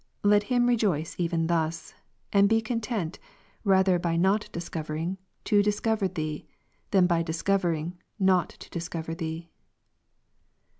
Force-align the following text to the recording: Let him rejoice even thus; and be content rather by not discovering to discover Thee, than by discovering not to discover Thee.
Let 0.23 0.41
him 0.49 0.65
rejoice 0.65 1.13
even 1.19 1.45
thus; 1.45 1.93
and 2.33 2.49
be 2.49 2.59
content 2.59 3.19
rather 3.63 3.99
by 3.99 4.15
not 4.15 4.49
discovering 4.51 5.19
to 5.43 5.61
discover 5.61 6.07
Thee, 6.07 6.47
than 6.89 7.05
by 7.05 7.21
discovering 7.21 7.99
not 8.17 8.49
to 8.49 8.69
discover 8.71 9.13
Thee. 9.13 9.51